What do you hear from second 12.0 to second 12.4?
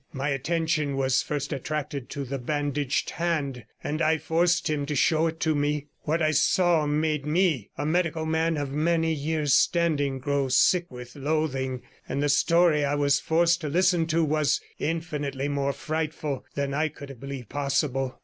and the